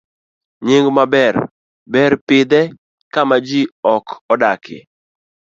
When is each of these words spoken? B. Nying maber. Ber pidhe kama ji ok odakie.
B. 0.03 0.03
Nying 0.65 0.87
maber. 0.97 1.35
Ber 1.93 2.11
pidhe 2.27 2.61
kama 3.13 3.35
ji 3.47 3.61
ok 3.93 4.05
odakie. 4.33 4.79